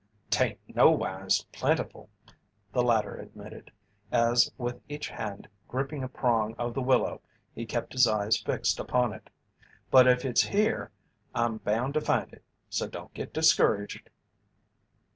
[0.31, 2.09] "'Tain't nowise plentiful,"
[2.71, 3.71] the latter admitted,
[4.11, 7.21] as with each hand gripping a prong of the willow
[7.53, 9.29] he kept his eyes fixed upon it.
[9.91, 10.89] "But if it's here
[11.35, 14.09] I'm bound to find it, so don't get discouraged."